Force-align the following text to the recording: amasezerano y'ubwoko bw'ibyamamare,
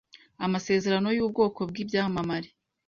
amasezerano 0.45 1.07
y'ubwoko 1.17 1.59
bw'ibyamamare, 1.69 2.49